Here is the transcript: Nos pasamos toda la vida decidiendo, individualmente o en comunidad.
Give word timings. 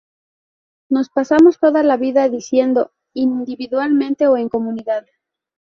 Nos 0.89 1.09
pasamos 1.09 1.59
toda 1.59 1.83
la 1.83 1.95
vida 1.95 2.27
decidiendo, 2.27 2.91
individualmente 3.13 4.25
o 4.27 4.35
en 4.35 4.49
comunidad. 4.49 5.05